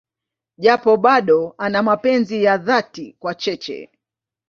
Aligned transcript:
Japo 0.63 0.91
bado 0.97 1.55
ana 1.57 1.83
mapenzi 1.83 2.43
ya 2.43 2.57
dhati 2.57 3.15
kwa 3.19 3.35
Cheche. 3.35 3.89